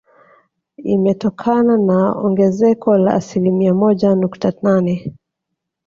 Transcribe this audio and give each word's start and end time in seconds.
Imetokana 0.93 1.73
na 1.77 1.99
ongezeko 2.25 2.97
la 2.97 3.11
asilimia 3.19 3.73
moja 3.73 4.15
nukta 4.15 4.53
nane 4.61 5.13